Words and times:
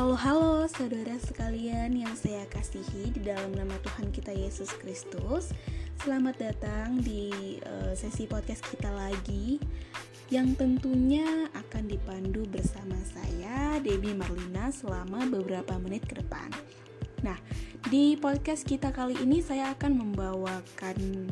Halo-halo 0.00 0.64
saudara 0.64 1.12
sekalian 1.20 1.92
yang 1.92 2.16
saya 2.16 2.48
kasihi 2.48 3.12
di 3.12 3.20
dalam 3.20 3.52
nama 3.52 3.76
Tuhan 3.84 4.08
kita 4.08 4.32
Yesus 4.32 4.72
Kristus. 4.80 5.52
Selamat 6.00 6.40
datang 6.40 7.04
di 7.04 7.60
uh, 7.68 7.92
sesi 7.92 8.24
podcast 8.24 8.64
kita 8.72 8.88
lagi 8.88 9.60
yang 10.32 10.56
tentunya 10.56 11.52
akan 11.52 11.84
dipandu 11.84 12.48
bersama 12.48 12.96
saya 13.12 13.76
Debbie 13.84 14.16
Marlina 14.16 14.72
selama 14.72 15.28
beberapa 15.28 15.76
menit 15.76 16.08
ke 16.08 16.16
depan. 16.16 16.48
Nah, 17.20 17.36
di 17.92 18.16
podcast 18.16 18.64
kita 18.64 18.96
kali 18.96 19.20
ini 19.20 19.44
saya 19.44 19.76
akan 19.76 20.00
membawakan 20.00 21.28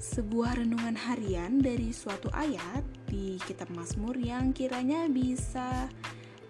sebuah 0.00 0.64
renungan 0.64 0.96
harian 0.96 1.60
dari 1.60 1.92
suatu 1.92 2.32
ayat 2.32 2.80
di 3.12 3.36
kitab 3.44 3.68
Mazmur 3.76 4.16
yang 4.16 4.56
kiranya 4.56 5.04
bisa 5.12 5.92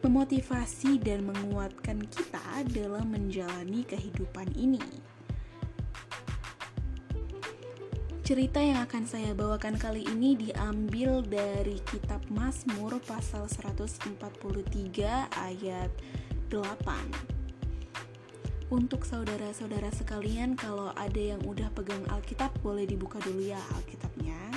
memotivasi 0.02 1.02
dan 1.02 1.26
menguatkan 1.26 2.06
kita 2.06 2.62
dalam 2.70 3.10
menjalani 3.10 3.82
kehidupan 3.82 4.46
ini. 4.54 4.82
Cerita 8.28 8.60
yang 8.60 8.84
akan 8.84 9.08
saya 9.08 9.32
bawakan 9.32 9.80
kali 9.80 10.04
ini 10.04 10.36
diambil 10.36 11.24
dari 11.24 11.80
kitab 11.88 12.20
Mazmur 12.28 13.00
pasal 13.08 13.48
143 13.48 15.32
ayat 15.32 15.88
8. 16.52 17.38
Untuk 18.68 19.08
saudara-saudara 19.08 19.88
sekalian, 19.96 20.52
kalau 20.60 20.92
ada 20.92 21.16
yang 21.16 21.40
udah 21.40 21.72
pegang 21.72 22.04
Alkitab, 22.12 22.52
boleh 22.60 22.84
dibuka 22.84 23.16
dulu 23.24 23.40
ya 23.40 23.56
Alkitabnya. 23.80 24.47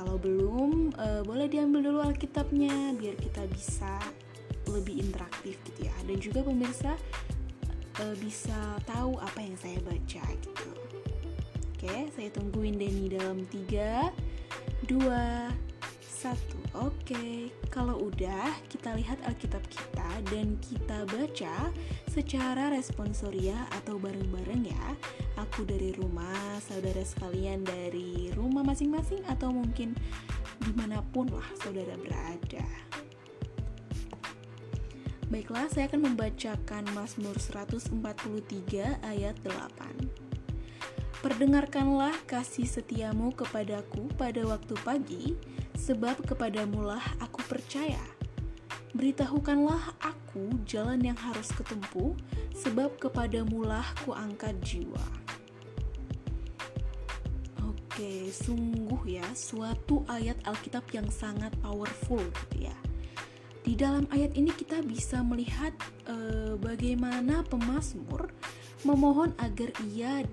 Kalau 0.00 0.16
belum, 0.16 0.96
uh, 0.96 1.20
boleh 1.28 1.44
diambil 1.44 1.92
dulu 1.92 2.00
Alkitabnya 2.00 2.96
biar 2.96 3.20
kita 3.20 3.44
bisa 3.52 4.00
lebih 4.64 4.96
interaktif 4.96 5.60
gitu 5.68 5.84
ya. 5.84 5.92
Dan 6.08 6.16
juga 6.16 6.40
pemirsa 6.40 6.96
uh, 8.00 8.16
bisa 8.16 8.80
tahu 8.88 9.20
apa 9.20 9.44
yang 9.44 9.60
saya 9.60 9.76
baca 9.84 10.24
gitu. 10.40 10.72
Oke, 11.76 12.08
saya 12.16 12.32
tungguin 12.32 12.80
Denny 12.80 13.12
dalam 13.12 13.44
3 13.44 14.08
2 14.88 15.69
1. 16.20 16.36
Oke, 16.84 17.48
kalau 17.72 18.12
udah 18.12 18.52
kita 18.68 18.92
lihat 18.92 19.16
Alkitab 19.24 19.64
kita 19.72 20.04
dan 20.28 20.60
kita 20.60 21.08
baca 21.08 21.72
secara 22.12 22.68
responsoria 22.68 23.56
atau 23.80 23.96
bareng-bareng 23.96 24.68
ya 24.68 24.84
aku 25.40 25.64
dari 25.64 25.96
rumah, 25.96 26.60
saudara 26.60 27.00
sekalian 27.00 27.64
dari 27.64 28.28
rumah 28.36 28.60
masing-masing 28.60 29.24
atau 29.32 29.48
mungkin 29.48 29.96
di 30.60 30.72
mana 30.76 31.00
pun 31.00 31.32
lah 31.32 31.48
saudara 31.56 31.96
berada. 31.96 32.68
Baiklah, 35.32 35.72
saya 35.72 35.88
akan 35.88 36.04
membacakan 36.04 36.84
Mazmur 36.92 37.40
143 37.40 37.96
ayat 39.08 39.40
8. 39.40 40.20
Perdengarkanlah 41.24 42.12
kasih 42.28 42.68
setiamu 42.68 43.32
kepadaku 43.32 44.10
pada 44.20 44.44
waktu 44.44 44.74
pagi, 44.84 45.24
sebab 45.80 46.20
kepadamulah 46.28 47.00
aku 47.24 47.40
percaya. 47.48 48.04
Beritahukanlah 48.92 49.96
aku 50.04 50.60
jalan 50.68 51.00
yang 51.00 51.16
harus 51.16 51.48
ketempuh, 51.56 52.12
sebab 52.52 53.00
kepadamulah 53.00 53.86
ku 54.04 54.12
angkat 54.12 54.52
jiwa. 54.60 55.06
Oke, 57.64 58.28
sungguh 58.28 59.16
ya 59.16 59.24
suatu 59.32 60.04
ayat 60.04 60.36
Alkitab 60.44 60.84
yang 60.92 61.08
sangat 61.08 61.54
powerful 61.64 62.20
gitu 62.20 62.68
ya. 62.68 62.76
Di 63.60 63.76
dalam 63.76 64.04
ayat 64.12 64.36
ini 64.36 64.52
kita 64.56 64.80
bisa 64.80 65.20
melihat 65.20 65.72
e, 66.08 66.16
bagaimana 66.56 67.44
pemazmur 67.44 68.32
memohon 68.88 69.36
agar 69.36 69.68
ia 69.92 70.24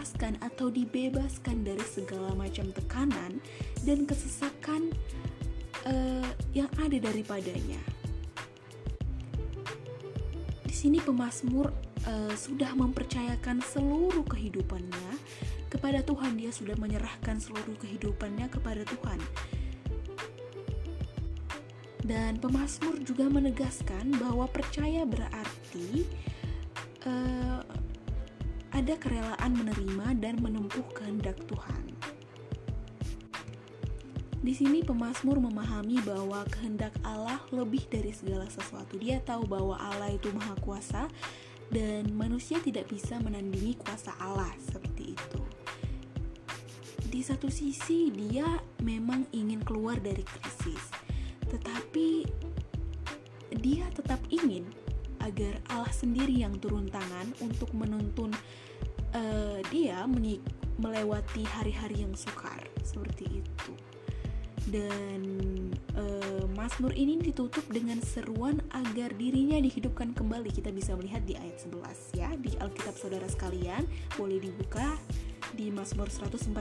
dilepaskan 0.00 0.40
atau 0.40 0.72
dibebaskan 0.72 1.60
dari 1.60 1.84
segala 1.84 2.32
macam 2.32 2.72
tekanan 2.72 3.36
dan 3.84 4.08
kesesakan 4.08 4.96
e, 5.84 6.24
yang 6.56 6.72
ada 6.80 6.96
daripadanya. 6.96 7.76
Di 10.64 10.72
sini 10.72 11.04
pemazmur 11.04 11.68
e, 12.08 12.32
sudah 12.32 12.72
mempercayakan 12.80 13.60
seluruh 13.60 14.24
kehidupannya 14.24 15.20
kepada 15.68 16.00
Tuhan 16.00 16.40
dia 16.40 16.48
sudah 16.48 16.80
menyerahkan 16.80 17.36
seluruh 17.36 17.76
kehidupannya 17.76 18.48
kepada 18.48 18.88
Tuhan 18.88 19.20
dan 22.08 22.40
pemazmur 22.40 22.96
juga 23.04 23.28
menegaskan 23.28 24.16
bahwa 24.16 24.48
percaya 24.48 25.04
berarti 25.04 26.08
uh, 27.04 27.62
ada 28.70 28.94
kerelaan 28.96 29.52
menerima 29.54 30.16
dan 30.18 30.38
menempuh 30.38 30.86
kehendak 30.94 31.38
Tuhan. 31.46 31.94
Di 34.40 34.56
sini 34.56 34.80
pemazmur 34.80 35.36
memahami 35.36 36.00
bahwa 36.00 36.48
kehendak 36.48 36.96
Allah 37.04 37.44
lebih 37.52 37.84
dari 37.92 38.14
segala 38.14 38.48
sesuatu. 38.48 38.96
Dia 38.96 39.20
tahu 39.20 39.44
bahwa 39.44 39.76
Allah 39.76 40.16
itu 40.16 40.32
maha 40.32 40.56
kuasa 40.64 41.12
dan 41.68 42.08
manusia 42.16 42.56
tidak 42.64 42.88
bisa 42.88 43.20
menandingi 43.20 43.76
kuasa 43.76 44.16
Allah 44.16 44.50
seperti 44.58 45.12
itu 45.12 45.40
di 47.10 47.26
satu 47.26 47.50
sisi 47.50 48.14
dia 48.14 48.46
memang 48.86 49.26
ingin 49.34 49.58
keluar 49.66 49.98
dari 49.98 50.22
krisis, 50.22 50.94
tetapi 51.50 52.22
dia 53.58 53.90
tetap 53.90 54.22
ingin 54.30 54.62
agar 55.24 55.60
Allah 55.72 55.92
sendiri 55.92 56.32
yang 56.40 56.56
turun 56.58 56.88
tangan 56.88 57.32
untuk 57.44 57.70
menuntun 57.76 58.32
uh, 59.14 59.58
dia 59.68 60.06
melewati 60.80 61.44
hari-hari 61.44 62.02
yang 62.02 62.16
sukar 62.16 62.64
seperti 62.82 63.44
itu. 63.44 63.72
Dan 64.70 65.22
uh, 65.96 66.44
Mazmur 66.52 66.92
ini 66.92 67.16
ditutup 67.18 67.64
dengan 67.72 67.98
seruan 68.04 68.60
agar 68.70 69.10
dirinya 69.16 69.56
dihidupkan 69.58 70.12
kembali. 70.12 70.52
Kita 70.52 70.70
bisa 70.70 70.94
melihat 70.94 71.24
di 71.24 71.34
ayat 71.34 71.58
11 71.64 72.20
ya 72.20 72.28
di 72.36 72.54
Alkitab 72.60 72.94
saudara 72.94 73.26
sekalian, 73.26 73.88
boleh 74.14 74.38
dibuka 74.38 75.00
di 75.56 75.72
Mazmur 75.72 76.12
143 76.12 76.54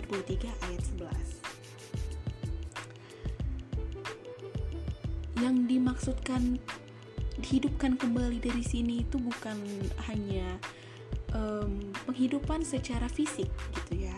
ayat 0.48 0.84
11. 5.36 5.44
Yang 5.44 5.56
dimaksudkan 5.72 6.60
dihidupkan 7.40 7.96
kembali 7.96 8.44
dari 8.44 8.64
sini 8.64 9.08
itu 9.08 9.18
bukan 9.18 9.58
hanya 10.12 10.60
um, 11.34 11.80
penghidupan 12.06 12.62
secara 12.64 13.08
fisik 13.08 13.50
gitu 13.76 14.06
ya, 14.08 14.18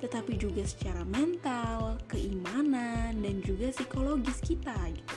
tetapi 0.00 0.36
juga 0.40 0.64
secara 0.64 1.04
mental, 1.06 2.00
keimanan 2.08 3.20
dan 3.20 3.40
juga 3.44 3.70
psikologis 3.70 4.40
kita 4.40 4.76
gitu. 4.90 5.16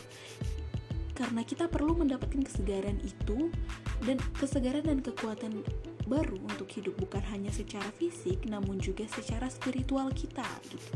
Karena 1.17 1.41
kita 1.41 1.65
perlu 1.65 1.97
mendapatkan 1.97 2.45
kesegaran 2.45 3.01
itu 3.01 3.49
dan 4.05 4.21
kesegaran 4.37 4.85
dan 4.85 5.01
kekuatan 5.01 5.65
baru 6.05 6.37
untuk 6.45 6.69
hidup 6.71 6.93
bukan 7.01 7.25
hanya 7.33 7.49
secara 7.49 7.89
fisik 7.97 8.45
namun 8.45 8.77
juga 8.77 9.03
secara 9.09 9.49
spiritual 9.49 10.13
kita 10.13 10.45
gitu. 10.69 10.93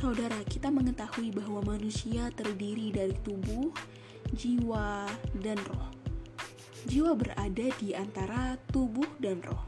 Saudara, 0.00 0.40
kita 0.48 0.72
mengetahui 0.72 1.28
bahwa 1.28 1.60
manusia 1.76 2.32
terdiri 2.32 2.88
dari 2.88 3.12
tubuh, 3.20 3.68
jiwa, 4.32 5.04
dan 5.44 5.60
roh. 5.68 5.92
Jiwa 6.88 7.12
berada 7.12 7.68
di 7.76 7.92
antara 7.92 8.56
tubuh 8.72 9.04
dan 9.20 9.44
roh. 9.44 9.60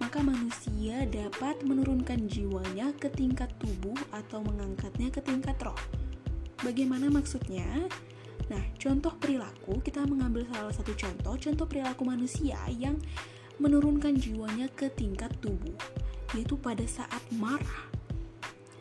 Maka 0.00 0.24
manusia 0.24 1.04
dapat 1.04 1.60
menurunkan 1.68 2.32
jiwanya 2.32 2.96
ke 2.96 3.12
tingkat 3.12 3.52
tubuh 3.60 3.92
atau 4.08 4.40
mengangkatnya 4.40 5.12
ke 5.12 5.20
tingkat 5.20 5.60
roh. 5.60 5.76
Bagaimana 6.64 7.12
maksudnya? 7.12 7.68
Nah, 8.48 8.64
contoh 8.80 9.12
perilaku, 9.20 9.84
kita 9.84 10.00
mengambil 10.08 10.48
salah 10.48 10.72
satu 10.72 10.96
contoh, 10.96 11.36
contoh 11.36 11.68
perilaku 11.68 12.08
manusia 12.08 12.56
yang 12.72 12.96
menurunkan 13.60 14.16
jiwanya 14.16 14.72
ke 14.72 14.88
tingkat 14.96 15.28
tubuh, 15.44 15.76
yaitu 16.32 16.56
pada 16.56 16.88
saat 16.88 17.20
marah. 17.36 17.97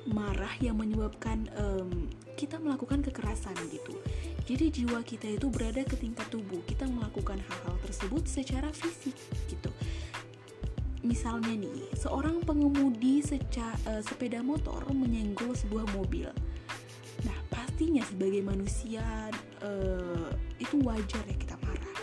Marah 0.07 0.55
yang 0.63 0.79
menyebabkan 0.79 1.51
um, 1.59 2.07
kita 2.39 2.57
melakukan 2.57 3.03
kekerasan 3.03 3.55
gitu. 3.67 3.99
Jadi 4.47 4.71
jiwa 4.71 5.03
kita 5.03 5.27
itu 5.27 5.51
berada 5.51 5.83
ke 5.83 5.99
tingkat 5.99 6.31
tubuh. 6.31 6.63
Kita 6.63 6.87
melakukan 6.87 7.43
hal-hal 7.43 7.75
tersebut 7.83 8.23
secara 8.27 8.71
fisik 8.71 9.15
gitu. 9.51 9.71
Misalnya 11.03 11.53
nih, 11.53 11.91
seorang 11.95 12.39
pengemudi 12.43 13.19
seca, 13.19 13.75
uh, 13.87 14.01
sepeda 14.01 14.39
motor 14.39 14.87
menyenggol 14.91 15.51
sebuah 15.51 15.85
mobil 15.93 16.31
pastinya 17.77 18.01
sebagai 18.09 18.41
manusia 18.41 19.05
uh, 19.61 20.33
itu 20.57 20.81
wajar 20.81 21.21
ya 21.29 21.37
kita 21.37 21.53
marah. 21.61 21.97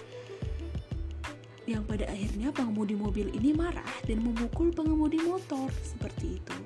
Yang 1.66 1.82
pada 1.90 2.04
akhirnya 2.14 2.48
pengemudi 2.54 2.94
mobil 2.94 3.34
ini 3.34 3.50
marah 3.50 3.90
dan 4.06 4.22
memukul 4.22 4.70
pengemudi 4.70 5.18
motor 5.26 5.66
seperti 5.82 6.38
itu. 6.38 6.58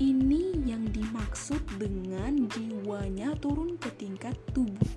Ini 0.00 0.64
yang 0.64 0.88
dimaksud 0.88 1.60
dengan 1.76 2.48
jiwanya 2.48 3.36
turun 3.36 3.76
ke 3.76 3.92
tingkat 4.00 4.32
tubuh. 4.56 4.88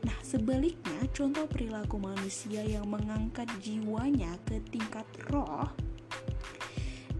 Nah, 0.00 0.16
sebaliknya, 0.24 1.04
contoh 1.12 1.44
perilaku 1.44 2.00
manusia 2.00 2.64
yang 2.64 2.88
mengangkat 2.88 3.46
jiwanya 3.60 4.32
ke 4.48 4.64
tingkat 4.72 5.04
roh 5.28 5.68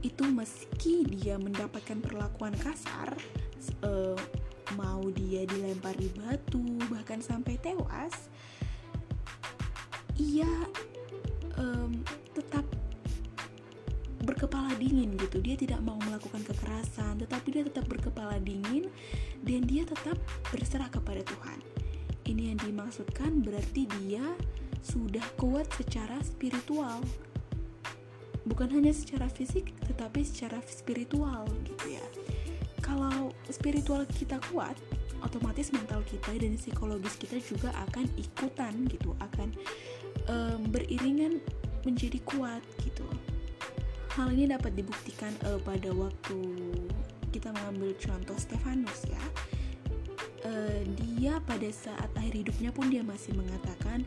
itu 0.00 0.24
meski 0.24 1.04
dia 1.04 1.36
mendapatkan 1.36 2.00
perlakuan 2.00 2.56
kasar, 2.56 3.12
uh, 3.84 4.16
mau 4.80 5.04
dia 5.12 5.44
dilempari 5.44 6.08
batu, 6.16 6.64
bahkan 6.88 7.20
sampai 7.20 7.60
tewas, 7.60 8.32
ia 10.16 10.48
dingin 14.80 15.12
gitu. 15.20 15.44
Dia 15.44 15.60
tidak 15.60 15.84
mau 15.84 16.00
melakukan 16.00 16.40
kekerasan 16.40 17.20
tetapi 17.20 17.48
dia 17.52 17.62
tetap 17.68 17.84
berkepala 17.84 18.40
dingin 18.40 18.88
dan 19.44 19.68
dia 19.68 19.84
tetap 19.84 20.16
berserah 20.48 20.88
kepada 20.88 21.20
Tuhan. 21.20 21.60
Ini 22.24 22.56
yang 22.56 22.58
dimaksudkan 22.64 23.44
berarti 23.44 23.84
dia 24.00 24.24
sudah 24.80 25.24
kuat 25.36 25.68
secara 25.76 26.16
spiritual. 26.24 27.04
Bukan 28.48 28.72
hanya 28.72 28.96
secara 28.96 29.28
fisik 29.28 29.76
tetapi 29.84 30.24
secara 30.24 30.64
spiritual 30.64 31.44
gitu 31.68 32.00
ya. 32.00 32.06
Kalau 32.80 33.36
spiritual 33.52 34.08
kita 34.08 34.40
kuat 34.48 34.74
otomatis 35.20 35.68
mental 35.70 36.00
kita 36.08 36.32
dan 36.32 36.56
psikologis 36.56 37.14
kita 37.20 37.36
juga 37.44 37.70
akan 37.88 38.08
ikutan 38.16 38.72
gitu 38.88 39.12
akan 39.20 39.52
um, 40.32 40.60
beriringan 40.72 41.38
menjadi 41.84 42.20
kuat 42.24 42.64
gitu 42.84 43.04
Hal 44.18 44.34
ini 44.34 44.50
dapat 44.50 44.74
dibuktikan 44.74 45.30
uh, 45.46 45.62
pada 45.62 45.94
waktu 45.94 46.38
kita 47.30 47.54
mengambil 47.54 47.94
contoh 47.94 48.34
Stefanus 48.34 49.06
ya. 49.06 49.22
Uh, 50.42 50.82
dia 50.98 51.38
pada 51.46 51.70
saat 51.70 52.10
akhir 52.18 52.42
hidupnya 52.42 52.74
pun 52.74 52.90
dia 52.90 53.06
masih 53.06 53.38
mengatakan, 53.38 54.02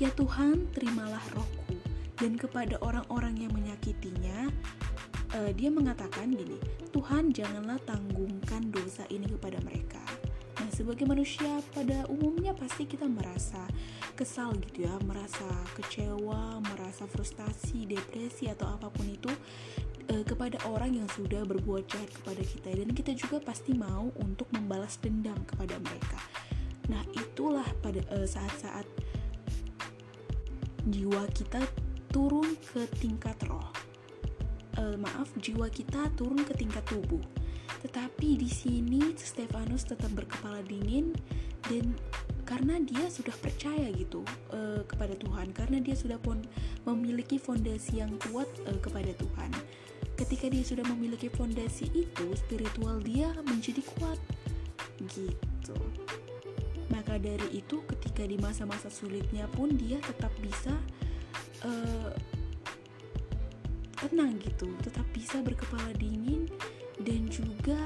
"Ya 0.00 0.08
Tuhan, 0.16 0.72
terimalah 0.72 1.20
rohku." 1.36 1.76
Dan 2.16 2.40
kepada 2.40 2.80
orang-orang 2.80 3.44
yang 3.44 3.52
menyakitinya, 3.52 4.48
uh, 5.36 5.50
dia 5.52 5.68
mengatakan 5.68 6.32
gini, 6.32 6.56
"Tuhan, 6.88 7.36
janganlah 7.36 7.76
tanggungkan 7.84 8.72
dosa 8.72 9.04
ini 9.12 9.28
kepada 9.28 9.60
mereka." 9.60 10.00
Sebagai 10.72 11.04
manusia 11.04 11.60
pada 11.76 12.08
umumnya 12.08 12.56
pasti 12.56 12.88
kita 12.88 13.04
merasa 13.04 13.60
kesal 14.16 14.56
gitu 14.56 14.88
ya, 14.88 14.96
merasa 15.04 15.44
kecewa, 15.76 16.64
merasa 16.64 17.04
frustasi, 17.04 17.84
depresi 17.84 18.48
atau 18.48 18.72
apa 18.72 18.88
pun 18.88 19.04
itu 19.04 19.28
e, 20.08 20.24
kepada 20.24 20.56
orang 20.72 20.96
yang 20.96 21.08
sudah 21.12 21.44
berbuat 21.44 21.84
jahat 21.92 22.08
kepada 22.08 22.40
kita 22.40 22.72
dan 22.72 22.88
kita 22.88 23.12
juga 23.12 23.44
pasti 23.44 23.76
mau 23.76 24.08
untuk 24.24 24.48
membalas 24.56 24.96
dendam 24.96 25.36
kepada 25.44 25.76
mereka. 25.76 26.16
Nah, 26.88 27.04
itulah 27.20 27.68
pada 27.84 28.00
e, 28.08 28.24
saat-saat 28.24 28.88
jiwa 30.88 31.28
kita 31.36 31.60
turun 32.08 32.56
ke 32.72 32.88
tingkat 32.96 33.36
roh. 33.44 33.68
E, 34.80 34.96
maaf, 34.96 35.36
jiwa 35.36 35.68
kita 35.68 36.08
turun 36.16 36.40
ke 36.48 36.56
tingkat 36.56 36.80
tubuh 36.88 37.41
tetapi 37.82 38.38
di 38.38 38.46
sini 38.46 39.12
Stefanus 39.18 39.82
tetap 39.84 40.14
berkepala 40.14 40.62
dingin 40.62 41.10
dan 41.66 41.94
karena 42.42 42.78
dia 42.82 43.06
sudah 43.06 43.32
percaya 43.38 43.88
gitu 43.94 44.26
uh, 44.52 44.82
kepada 44.86 45.14
Tuhan, 45.18 45.54
karena 45.54 45.78
dia 45.78 45.94
sudah 45.94 46.18
pun 46.18 46.42
memiliki 46.84 47.38
fondasi 47.38 48.02
yang 48.02 48.18
kuat 48.28 48.50
uh, 48.66 48.78
kepada 48.82 49.14
Tuhan. 49.14 49.50
Ketika 50.18 50.50
dia 50.52 50.62
sudah 50.62 50.84
memiliki 50.90 51.32
fondasi 51.32 51.88
itu, 51.94 52.26
spiritual 52.36 53.00
dia 53.00 53.32
menjadi 53.46 53.80
kuat. 53.96 54.20
Gitu. 55.00 55.78
Maka 56.92 57.16
dari 57.16 57.48
itu, 57.56 57.80
ketika 57.88 58.26
di 58.26 58.36
masa-masa 58.36 58.92
sulitnya 58.92 59.48
pun 59.48 59.72
dia 59.72 59.96
tetap 60.04 60.30
bisa 60.42 60.74
uh, 61.64 62.12
tenang 63.96 64.36
gitu, 64.42 64.68
tetap 64.84 65.06
bisa 65.14 65.40
berkepala 65.40 65.94
dingin 65.96 66.50
dan 67.02 67.26
juga 67.28 67.78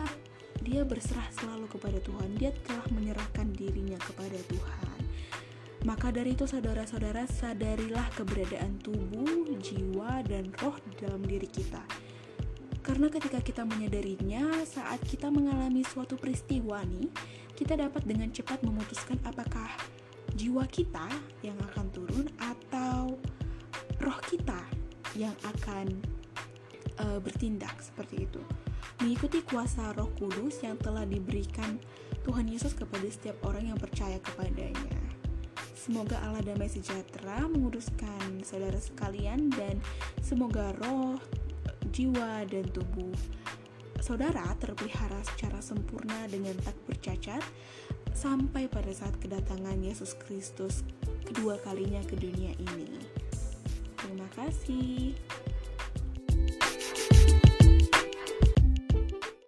dia 0.64 0.82
berserah 0.84 1.28
selalu 1.36 1.66
kepada 1.72 1.98
Tuhan. 2.00 2.36
Dia 2.36 2.52
telah 2.64 2.86
menyerahkan 2.92 3.52
dirinya 3.52 3.96
kepada 4.00 4.36
Tuhan. 4.48 5.00
Maka 5.86 6.10
dari 6.10 6.34
itu 6.34 6.48
saudara-saudara 6.48 7.30
sadarilah 7.30 8.10
keberadaan 8.18 8.82
tubuh, 8.82 9.46
jiwa, 9.62 10.24
dan 10.26 10.50
roh 10.58 10.74
di 10.82 10.92
dalam 10.98 11.22
diri 11.22 11.46
kita. 11.46 11.78
Karena 12.82 13.06
ketika 13.06 13.38
kita 13.38 13.62
menyadarinya, 13.62 14.66
saat 14.66 14.98
kita 15.06 15.30
mengalami 15.30 15.86
suatu 15.86 16.18
peristiwa 16.18 16.82
nih, 16.86 17.10
kita 17.54 17.78
dapat 17.78 18.02
dengan 18.02 18.30
cepat 18.34 18.62
memutuskan 18.66 19.18
apakah 19.26 19.70
jiwa 20.34 20.66
kita 20.66 21.06
yang 21.46 21.56
akan 21.72 21.86
turun 21.94 22.26
atau 22.38 23.14
roh 24.02 24.20
kita 24.26 24.58
yang 25.14 25.32
akan 25.46 25.88
uh, 27.00 27.18
bertindak 27.22 27.72
seperti 27.80 28.28
itu 28.28 28.42
mengikuti 29.00 29.44
kuasa 29.44 29.92
Roh 29.92 30.08
Kudus 30.16 30.64
yang 30.64 30.80
telah 30.80 31.04
diberikan 31.04 31.76
Tuhan 32.24 32.48
Yesus 32.48 32.72
kepada 32.72 33.04
setiap 33.06 33.38
orang 33.46 33.70
yang 33.70 33.78
percaya 33.78 34.18
kepadanya. 34.18 34.96
Semoga 35.76 36.18
Allah 36.26 36.42
damai 36.42 36.66
sejahtera 36.66 37.46
menguduskan 37.46 38.42
saudara 38.42 38.80
sekalian 38.82 39.54
dan 39.54 39.78
semoga 40.18 40.74
roh, 40.82 41.14
jiwa, 41.94 42.42
dan 42.50 42.66
tubuh 42.74 43.14
saudara 44.02 44.42
terpelihara 44.58 45.22
secara 45.22 45.62
sempurna 45.62 46.26
dengan 46.26 46.58
tak 46.66 46.74
bercacat 46.90 47.42
sampai 48.16 48.66
pada 48.66 48.90
saat 48.90 49.14
kedatangan 49.22 49.78
Yesus 49.78 50.18
Kristus 50.26 50.82
kedua 51.22 51.60
kalinya 51.62 52.02
ke 52.02 52.18
dunia 52.18 52.50
ini. 52.58 52.98
Terima 53.94 54.26
kasih. 54.34 55.14